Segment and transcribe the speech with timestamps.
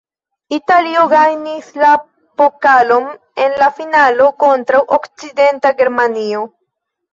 [0.55, 1.91] Italio gajnis la
[2.43, 3.05] pokalon
[3.45, 6.45] en la finalo kontraŭ Okcidenta Germanio.